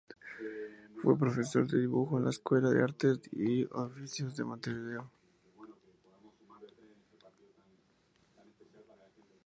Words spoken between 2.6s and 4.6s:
de Artes y Oficios de